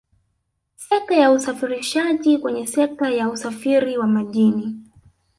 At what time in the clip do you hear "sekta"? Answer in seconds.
0.77-1.15, 2.67-3.09